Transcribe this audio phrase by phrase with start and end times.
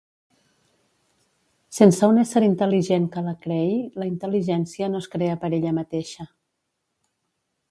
[1.79, 6.31] Sense un ésser intel·ligent que la creï, la intel·ligència no es crea per ella mateixa.